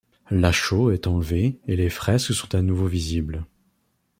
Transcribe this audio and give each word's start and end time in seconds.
La 0.31 0.51
chaux 0.51 0.89
est 0.89 1.05
enlevée 1.05 1.59
et 1.67 1.75
les 1.75 1.91
fresques 1.91 2.33
sont 2.33 2.55
à 2.55 2.63
nouveau 2.63 2.87
visibles. 2.87 3.45